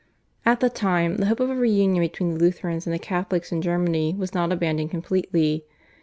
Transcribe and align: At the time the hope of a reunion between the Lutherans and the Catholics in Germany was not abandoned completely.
At 0.47 0.61
the 0.61 0.69
time 0.71 1.17
the 1.17 1.27
hope 1.27 1.39
of 1.39 1.51
a 1.51 1.55
reunion 1.55 2.03
between 2.03 2.33
the 2.33 2.39
Lutherans 2.39 2.87
and 2.87 2.91
the 2.91 2.97
Catholics 2.97 3.51
in 3.51 3.61
Germany 3.61 4.15
was 4.17 4.33
not 4.33 4.51
abandoned 4.51 4.89
completely. 4.89 5.63